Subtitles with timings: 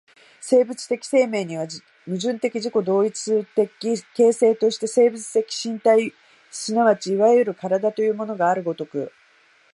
[0.41, 1.67] 生物的生命には、
[2.07, 3.11] 矛盾的自己同一
[3.53, 3.69] 的
[4.15, 6.15] 形成として生物的身体
[6.49, 9.11] 即ちいわゆる身体というものがある如く、